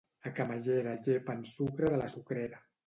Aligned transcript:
A 0.29 0.29
Camallera 0.39 0.95
llepen 1.09 1.47
sucre 1.53 1.95
de 1.95 2.03
la 2.05 2.13
sucrera. 2.17 2.69